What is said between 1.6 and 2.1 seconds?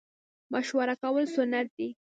دي